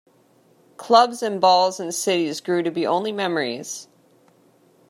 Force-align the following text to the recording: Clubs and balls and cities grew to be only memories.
Clubs 0.77 1.21
and 1.21 1.39
balls 1.39 1.79
and 1.79 1.93
cities 1.93 2.41
grew 2.41 2.63
to 2.63 2.71
be 2.71 2.87
only 2.87 3.11
memories. 3.11 3.87